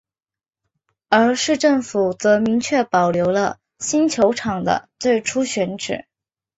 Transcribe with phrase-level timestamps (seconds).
[1.09, 6.05] 而市政府则明确保留了新球场的最初选址。